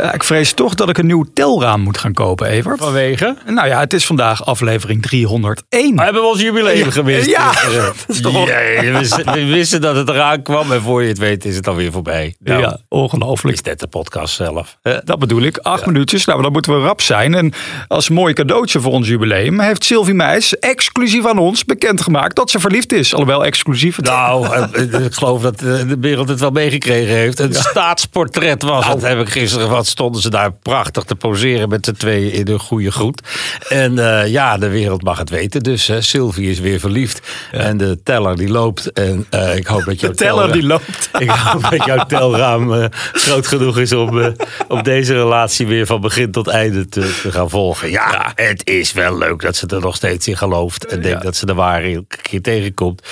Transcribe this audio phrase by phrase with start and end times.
[0.00, 2.78] Uh, ik vrees toch dat ik een nieuw telraam moet gaan kopen, Evert.
[2.78, 3.36] Vanwege?
[3.46, 5.96] Nou ja, het is vandaag aflevering 301.
[5.96, 7.30] We hebben we ons jubileum gemist.
[7.30, 11.18] Ja, dat is toch Jee, we, wisten- dat het eraan kwam en voor je het
[11.18, 12.34] weet is het alweer voorbij.
[12.38, 13.56] Nou, ja, ongelooflijk.
[13.56, 14.78] is net de podcast zelf.
[14.82, 14.98] hè?
[15.04, 15.58] Dat bedoel ik.
[15.58, 16.24] Acht minuutjes.
[16.24, 17.34] Nou, dan moeten we rap zijn.
[17.34, 17.52] En
[17.88, 22.60] als mooi cadeautje voor ons jubileum heeft Sylvie Meijs exclusief aan ons bekendgemaakt dat ze
[22.60, 23.12] verliefd is.
[23.12, 23.96] Alhoewel exclusief.
[23.96, 24.04] Het...
[24.04, 27.38] Nou, eh, eh, ik geloof dat eh, de wereld het wel meegekregen heeft.
[27.38, 29.68] Een staatsportret was het, heb ik gisteren.
[29.68, 33.22] Wat stonden ze daar prachtig te poseren met z'n tweeën in een goede groet.
[33.68, 35.62] En eh, ja, de wereld mag het weten.
[35.62, 37.20] Dus eh, Sylvie is weer verliefd.
[37.52, 38.92] En de teller die loopt.
[38.92, 41.10] En eh, ik hoop dat jouw De teller die loopt.
[41.18, 44.34] Ik hoop dat jouw telraam eh, groot genoeg is om,
[44.68, 47.90] om deze relatie weer van begin tot einde te, te gaan volgen.
[47.90, 50.86] Ja, het is wel leuk dat ze er nog steeds in gelooft.
[50.86, 53.02] En denkt dat ze de waarheid een keer tegenkomt.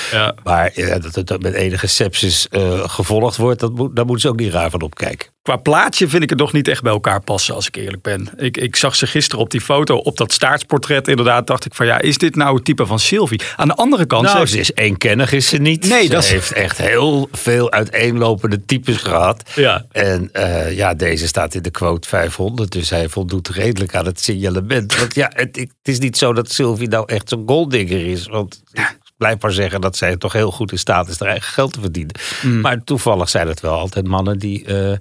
[0.44, 2.46] Maar dat het met enige sepsis
[2.82, 5.28] gevolgd wordt, dat moet, daar moeten ze ook niet raar van opkijken.
[5.48, 8.28] Qua plaatje vind ik het nog niet echt bij elkaar passen, als ik eerlijk ben.
[8.36, 11.08] Ik, ik zag ze gisteren op die foto, op dat staartsportret.
[11.08, 13.40] Inderdaad, dacht ik van ja, is dit nou het type van Sylvie?
[13.56, 14.22] Aan de andere kant.
[14.24, 15.88] Nou, heeft- ze is eenkennig is ze niet.
[15.88, 19.50] Nee, ze dat heeft echt heel veel uiteenlopende types gehad.
[19.54, 19.84] Ja.
[19.90, 24.20] En eh, ja, deze staat in de quote 500, dus hij voldoet redelijk aan het
[24.20, 24.98] signalement.
[24.98, 28.26] Want ja, het, het is niet zo dat Sylvie nou echt zo'n golddigger is.
[28.26, 31.52] Want ik blijf maar zeggen dat zij toch heel goed in staat is haar eigen
[31.52, 32.14] geld te verdienen.
[32.42, 32.60] Mm.
[32.60, 34.96] Maar toevallig zijn het wel altijd mannen die eh,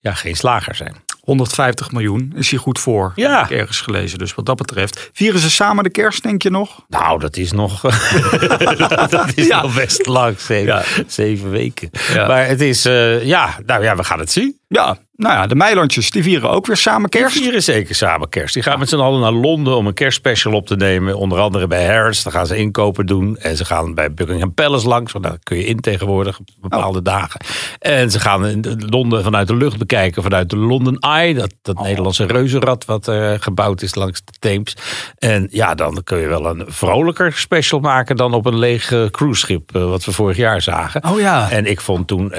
[0.00, 0.94] ja, geen slager zijn.
[1.20, 3.12] 150 miljoen is hier goed voor.
[3.14, 3.36] Ja.
[3.40, 4.18] Heb ik ergens gelezen.
[4.18, 5.10] Dus wat dat betreft.
[5.12, 6.84] Vieren ze samen de kerst, denk je nog?
[6.88, 7.80] Nou, dat is nog,
[9.10, 9.62] dat is Ja.
[9.62, 10.82] nog best lang, zeven, Ja.
[11.06, 11.90] zeven weken.
[12.12, 12.26] Ja.
[12.26, 14.58] Maar het is, eh, ja, nou ja, we gaan het zien.
[14.68, 17.36] Ja, nou ja, de Meilandjes die vieren ook weer samen Die kerst.
[17.38, 18.54] vieren zeker samen kerst.
[18.54, 21.16] Die gaan met z'n allen naar Londen om een kerstspecial op te nemen.
[21.16, 22.22] Onder andere bij Harrods.
[22.22, 23.36] Daar gaan ze inkopen doen.
[23.36, 25.12] En ze gaan bij Buckingham Palace langs.
[25.12, 27.40] Want daar kun je in tegenwoordig op bepaalde dagen.
[27.78, 30.22] En ze gaan in Londen vanuit de lucht bekijken.
[30.22, 31.34] Vanuit de London Eye.
[31.34, 34.76] Dat, dat Nederlandse reuzenrad wat eh, gebouwd is langs de Theems.
[35.18, 39.06] En ja, dan kun je wel een vrolijker special maken dan op een leeg eh,
[39.06, 39.76] cruiseschip.
[39.76, 41.04] eh, wat we vorig jaar zagen.
[41.04, 41.50] Oh ja.
[41.50, 42.32] En ik vond toen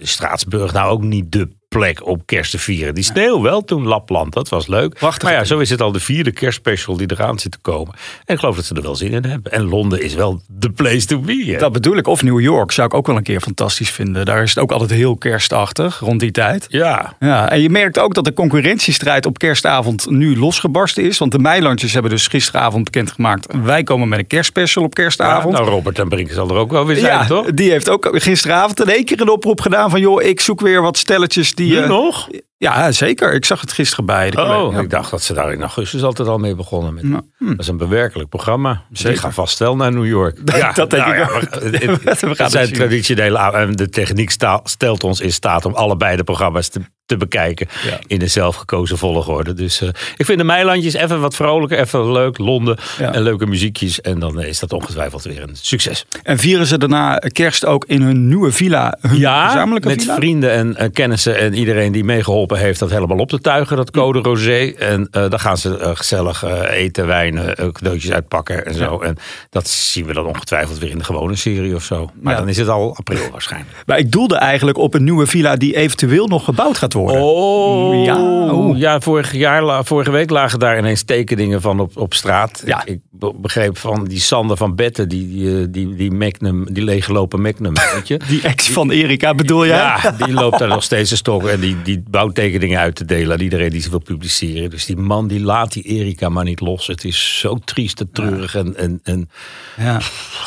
[0.00, 1.48] Straatsburg nou ook niet de
[1.78, 2.94] plek om kerst te vieren.
[2.94, 4.94] Die sneeuw wel toen Lapland, dat was leuk.
[4.94, 5.22] Prachtig.
[5.22, 7.94] Maar ja, zo is het al de vierde kerstspecial die eraan zit te komen.
[8.24, 9.52] En ik geloof dat ze er wel zin in hebben.
[9.52, 11.44] En Londen is wel de place to be.
[11.46, 11.58] hè?
[11.58, 12.06] Dat bedoel ik.
[12.06, 14.24] Of New York zou ik ook wel een keer fantastisch vinden.
[14.24, 16.66] Daar is het ook altijd heel kerstachtig rond die tijd.
[16.68, 21.18] Ja, Ja, en je merkt ook dat de concurrentiestrijd op kerstavond nu losgebarsten is.
[21.18, 23.46] Want de Meilandjes hebben dus gisteravond bekendgemaakt.
[23.62, 25.54] Wij komen met een kerstspecial op kerstavond.
[25.54, 27.46] nou Robert en Brink zal er ook wel weer zijn, ja, toch?
[27.54, 30.00] die heeft ook gisteravond in één keer een oproep gedaan van...
[30.00, 31.63] joh, ik zoek weer wat stelletjes die...
[31.68, 32.28] Nu eh, nog?
[32.56, 33.32] Ja, zeker.
[33.34, 36.28] Ik zag het gisteren bij de Oh, ik dacht dat ze daar in augustus altijd
[36.28, 36.94] al mee begonnen.
[36.94, 37.02] Met.
[37.04, 38.82] Nou, Dat is een bewerkelijk programma.
[38.88, 40.46] Die gaan vast wel naar New York.
[40.74, 41.30] dat denk ik ja, ook.
[41.32, 43.38] maar het- het- We gaan zijn traditionele...
[43.38, 44.30] En de techniek
[44.64, 47.68] stelt ons in staat om allebei de programma's te, te bekijken.
[47.86, 47.98] Ja.
[48.06, 49.52] In de zelfgekozen volgorde.
[49.52, 51.78] Dus eh, ik vind de Meilandjes even wat vrolijker.
[51.78, 52.38] Even leuk.
[52.38, 52.76] Londen.
[52.98, 53.12] Ja.
[53.12, 54.00] En leuke muziekjes.
[54.00, 56.06] En dan is dat ongetwijfeld weer een succes.
[56.22, 60.14] En vieren ze daarna kerst ook in hun nieuwe villa, hun gezamenlijke met villa?
[60.14, 63.90] vrienden en eh, kennissen en iedereen die meegeholpen heeft dat helemaal op te tuigen, dat
[63.90, 64.72] code rosé.
[64.78, 69.00] En eh dan gaan ze gezellig eten, wijnen, cadeautjes uitpakken en zo.
[69.00, 69.16] En
[69.50, 72.10] dat zien we dan ongetwijfeld weer in de gewone serie of zo.
[72.20, 72.38] Maar Ja.
[72.38, 73.72] dan is het al april waarschijnlijk.
[73.86, 77.20] Maar ik doelde eigenlijk op een nieuwe villa die eventueel nog gebouwd gaat worden.
[77.22, 78.52] Oh, Ja, ja.
[78.54, 78.78] oeh.
[78.78, 82.62] ja vorig jaar, vorige week lagen daar ineens tekeningen van op, op straat.
[82.66, 82.80] Ja.
[82.84, 86.72] Ik, ik be- begreep van die Sander van Betten, die, die, eh, die, die Magnum,
[86.72, 88.20] die leeggelopen Magnum, weet je.
[88.28, 89.76] Die ex van Erika bedoel jij?
[89.76, 93.32] Ja, die loopt daar nog steeds een stok en die, die bouwtekeningen uit te delen
[93.36, 94.70] aan iedereen die ze wil publiceren.
[94.70, 96.86] Dus die man die laat die Erika maar niet los.
[96.86, 99.30] Het is zo triest en treurig en, en, en
[99.76, 100.00] Ja.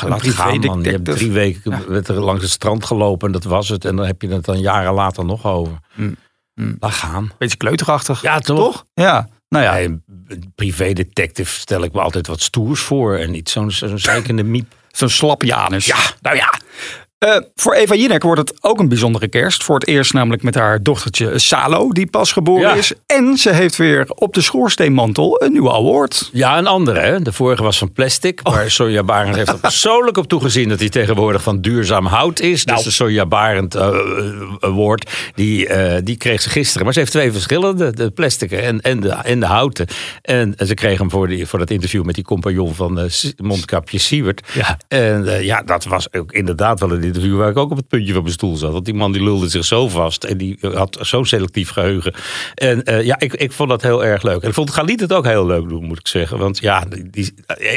[0.06, 0.82] laat gaan man.
[0.82, 3.84] Je hebt drie weken met er langs het strand gelopen en dat was het.
[3.84, 5.78] En dan heb je het dan jaren later nog over.
[6.80, 7.32] Laat gaan.
[7.38, 8.22] Beetje kleuterachtig.
[8.22, 8.84] Ja, toch?
[8.94, 9.28] Ja.
[9.48, 10.02] Nou ja, een
[10.54, 13.16] privédetective stel ik me altijd wat stoers voor.
[13.16, 14.74] En niet zo'n zeikende miep.
[14.92, 15.86] zo'n slap Janus.
[15.86, 16.60] Ja, nou ja.
[17.26, 19.64] Uh, voor Eva Jinek wordt het ook een bijzondere kerst.
[19.64, 22.92] Voor het eerst namelijk met haar dochtertje Salo, die pas geboren is.
[23.06, 26.30] En ze heeft weer op de schoorsteenmantel een nieuwe award.
[26.32, 27.00] Ja, een andere.
[27.00, 27.22] Hè?
[27.22, 28.40] De vorige was van plastic.
[28.42, 28.54] Oh.
[28.54, 32.64] Maar Sonja Barend heeft er persoonlijk op toegezien dat hij tegenwoordig van duurzaam hout is.
[32.64, 32.76] Nou.
[32.76, 33.88] Dus de Sonja Barend uh,
[34.60, 36.84] award, die, uh, die kreeg ze gisteren.
[36.84, 39.86] Maar ze heeft twee verschillende, de plastic en, en, de, en de houten.
[40.22, 44.42] En, ze kreeg hem voor, die, voor dat interview met die compagnon van mondkapje Siewert.
[44.52, 44.78] Ja.
[44.88, 48.12] En ja, dat was ook inderdaad wel een interview waar ik ook op het puntje
[48.12, 48.72] van mijn stoel zat.
[48.72, 52.14] Want die man die lulde zich zo vast en die had zo'n selectief geheugen.
[52.54, 54.42] En uh, ja, ik, ik vond dat heel erg leuk.
[54.42, 56.38] En ik vond Galit het ook heel leuk doen, moet ik zeggen.
[56.38, 57.34] Want ja, die,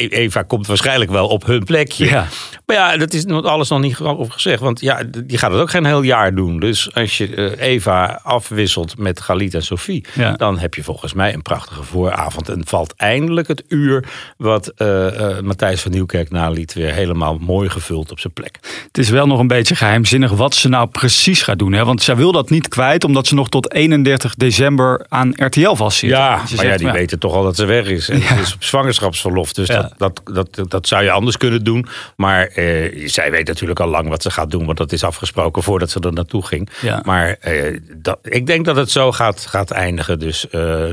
[0.09, 2.05] Eva komt waarschijnlijk wel op hun plekje.
[2.05, 2.27] Ja.
[2.65, 4.59] Maar ja, dat is alles nog niet over gezegd.
[4.59, 6.59] Want ja, die gaat het ook geen heel jaar doen.
[6.59, 10.31] Dus als je uh, Eva afwisselt met Galit en Sophie, ja.
[10.31, 12.49] dan heb je volgens mij een prachtige vooravond.
[12.49, 14.03] En valt eindelijk het uur
[14.37, 18.59] wat uh, Matthijs van Nieuwkerk naliet weer helemaal mooi gevuld op zijn plek.
[18.87, 21.73] Het is wel nog een beetje geheimzinnig wat ze nou precies gaat doen.
[21.73, 21.85] Hè?
[21.85, 26.09] Want zij wil dat niet kwijt, omdat ze nog tot 31 december aan RTL vastzit.
[26.09, 28.09] Ja, maar ja, die weten toch al dat ze weg is.
[28.09, 28.35] En ja.
[28.35, 29.53] is op zwangerschapsverlof.
[29.53, 31.87] Dus dat, dat, dat, dat zou je anders kunnen doen.
[32.15, 34.65] Maar eh, zij weet natuurlijk al lang wat ze gaat doen.
[34.65, 36.69] Want dat is afgesproken voordat ze er naartoe ging.
[36.81, 37.01] Ja.
[37.05, 40.19] Maar eh, dat, ik denk dat het zo gaat, gaat eindigen.
[40.19, 40.83] Dus uh,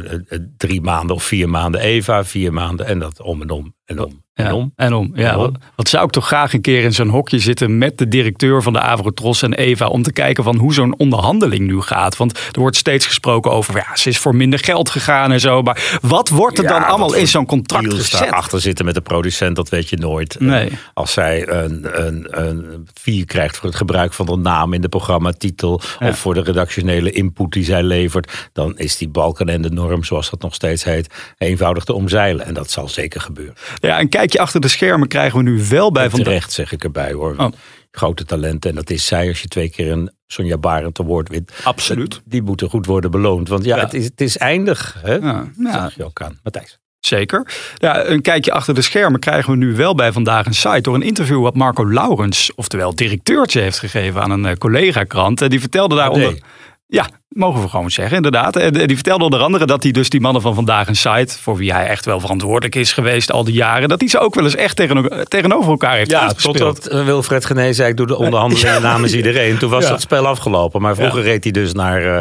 [0.57, 4.23] drie maanden of vier maanden Eva, vier maanden en dat om en om en om.
[4.45, 4.73] En om.
[4.77, 5.11] En om.
[5.15, 8.09] Ja, Wat, wat, zou ik toch graag een keer in zo'n hokje zitten met de
[8.09, 9.87] directeur van de Avrotros en Eva.
[9.87, 12.17] Om te kijken van hoe zo'n onderhandeling nu gaat.
[12.17, 15.63] Want er wordt steeds gesproken over, ja, ze is voor minder geld gegaan en zo.
[15.63, 18.31] Maar wat wordt er dan allemaal in zo'n contract gezet?
[18.31, 20.37] achter zitten met de producent, dat weet je nooit.
[20.41, 20.71] Nee.
[20.95, 24.89] Als zij een, een, een vier krijgt voor het gebruik van de naam in de
[24.89, 25.81] programmatitel.
[25.99, 26.09] Ja.
[26.09, 28.49] Of voor de redactionele input die zij levert.
[28.53, 32.47] Dan is die balken en de norm, zoals dat nog steeds heet, eenvoudig te omzeilen.
[32.47, 33.55] En dat zal zeker gebeuren.
[33.81, 36.23] Ja, en kijkje achter de schermen krijgen we nu wel bij van.
[36.23, 37.35] Terecht zeg ik erbij hoor.
[37.37, 37.49] Oh.
[37.91, 38.71] Grote talenten.
[38.71, 41.53] En dat is zij als je twee keer een Sonja Barend award wint.
[41.65, 42.21] Absoluut.
[42.25, 43.49] Die moeten goed worden beloond.
[43.49, 44.97] Want ja, Het, is, het is eindig.
[45.03, 45.15] Hè?
[45.15, 45.73] Ja, ja.
[45.73, 46.39] zag je ook aan.
[46.43, 46.79] Matthijs.
[47.01, 47.55] Zeker.
[47.75, 50.95] Ja, een kijkje achter de schermen krijgen we nu wel bij vandaag een site door
[50.95, 55.51] een interview wat Marco Laurens, oftewel directeurtje, heeft gegeven aan een eh, collega-krant.
[55.51, 56.39] Die vertelde daaronder.
[56.87, 58.57] Ja, mogen we gewoon zeggen, inderdaad.
[58.57, 61.57] En die vertelde onder andere dat hij dus die mannen van vandaag een site, voor
[61.57, 64.45] wie hij echt wel verantwoordelijk is geweest al die jaren, dat hij ze ook wel
[64.45, 68.17] eens echt tegen, tegenover elkaar heeft Ja, totdat eh, Wilfred Gené zei, ik doe de
[68.17, 69.59] onderhandelingen namens iedereen.
[69.59, 70.81] Toen was dat spel afgelopen.
[70.83, 72.19] Maar vroeger reed hij dus naar, uh,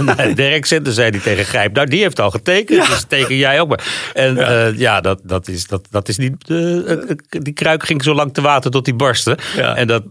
[0.16, 3.68] naar Dirk zei hij tegen Grijp, nou die heeft al getekend, dus teken jij ook
[3.68, 4.10] maar.
[4.14, 6.46] En ja, uh, ja dat, dat, is, dat, dat is niet,
[7.28, 9.38] die kruik ging zo lang te water tot die barstte.
[9.56, 10.02] En dat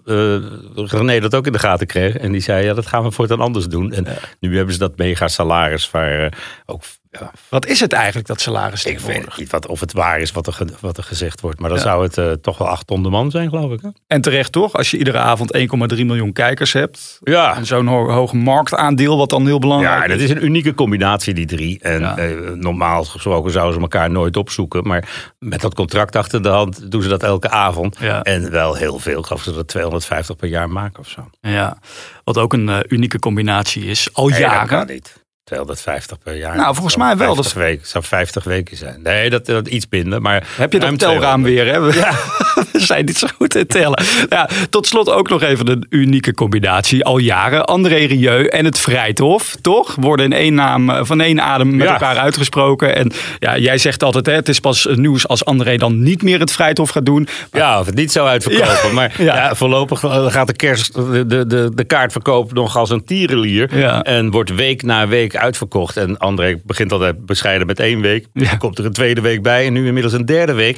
[0.75, 2.17] René dat ook in de gaten kreeg.
[2.17, 3.93] En die zei, ja dat gaan we voortaan anders doen.
[4.05, 6.31] En nu hebben ze dat mega salaris waar uh,
[6.65, 6.83] ook
[7.19, 7.31] ja.
[7.49, 10.47] Wat is het eigenlijk, dat salaris Ik weet niet wat, of het waar is wat
[10.47, 11.59] er, wat er gezegd wordt.
[11.59, 13.81] Maar dan zou het uh, toch wel acht ton de man zijn, geloof ik.
[13.81, 13.89] Hè?
[14.07, 14.73] En terecht toch?
[14.73, 15.65] Als je iedere avond 1,3
[16.05, 17.19] miljoen kijkers hebt.
[17.23, 17.55] Ja.
[17.55, 20.01] En zo'n ho hoog marktaandeel, wat dan heel belangrijk is.
[20.01, 21.79] Ja, dat is een unieke combinatie, die drie.
[21.81, 22.17] En ja.
[22.17, 24.87] eh, normaal gesproken zouden ze elkaar nooit opzoeken.
[24.87, 27.97] Maar met dat contract achter de hand doen ze dat elke avond.
[27.99, 28.21] Ja.
[28.21, 29.25] En wel heel veel.
[29.29, 31.29] Dat ze er 250 per jaar maken of zo.
[31.41, 31.77] Ja,
[32.23, 34.09] wat ook een uh, unieke combinatie is.
[34.13, 34.59] Al nee, jaren.
[34.59, 35.20] Dat kan niet.
[35.51, 36.55] 250 per jaar.
[36.55, 37.35] Nou, volgens mij wel.
[37.35, 39.01] Dat week, zou 50 weken zijn.
[39.01, 40.21] Nee, dat, dat iets minder.
[40.21, 41.65] Maar Heb je dat telraam weer?
[41.65, 41.77] Hè?
[41.77, 42.13] Ja.
[42.91, 44.03] zijn niet zo goed in tellen.
[44.29, 47.05] Ja, tot slot ook nog even een unieke combinatie.
[47.05, 47.65] Al jaren.
[47.65, 49.95] André Rieu en het Vrijthof, toch?
[49.99, 51.93] Worden in één naam, eh, van één adem met ja.
[51.93, 52.95] elkaar uitgesproken.
[52.95, 56.39] En ja, jij zegt altijd, hè, het is pas nieuws als André dan niet meer
[56.39, 57.27] het Vrijthof gaat doen.
[57.51, 58.87] Maar, ja, of het niet zou uitverkopen.
[58.87, 58.93] Ja.
[58.93, 59.55] Maar ja.
[59.55, 63.69] voorlopig eh, gaat de, kerst, de, de, de kaartverkoop nog als een tierenlier.
[64.03, 65.97] En wordt week na week uitverkocht.
[65.97, 68.27] En André begint altijd bescheiden met één week.
[68.33, 68.55] Ja.
[68.55, 70.77] komt er een tweede week bij en nu inmiddels een derde week.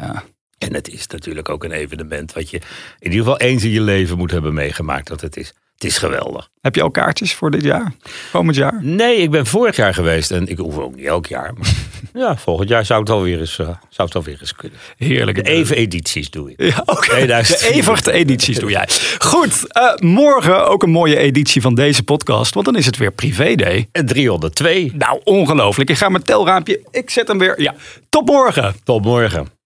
[0.00, 0.22] Ja.
[0.62, 2.56] En het is natuurlijk ook een evenement wat je
[2.98, 5.52] in ieder geval eens in je leven moet hebben meegemaakt dat het is.
[5.74, 6.48] Het is geweldig.
[6.60, 7.92] Heb je al kaartjes voor dit jaar?
[8.32, 8.78] Komend jaar?
[8.82, 11.52] Nee, ik ben vorig jaar geweest en ik hoef ook niet elk jaar.
[11.58, 11.74] Maar
[12.22, 14.78] ja, volgend jaar zou het alweer eens, uh, zou het alweer eens kunnen.
[14.96, 15.44] Heerlijk.
[15.44, 16.62] De even edities doe ik.
[16.62, 17.26] Ja, okay.
[17.26, 18.88] De Evert edities doe jij.
[19.18, 23.12] Goed, uh, morgen ook een mooie editie van deze podcast, want dan is het weer
[23.12, 23.88] privé day.
[23.92, 24.92] En 302.
[24.94, 25.90] Nou, ongelooflijk.
[25.90, 27.60] Ik ga mijn telraampje, ik zet hem weer.
[27.60, 27.74] Ja,
[28.08, 28.74] tot morgen.
[28.84, 29.60] Tot morgen.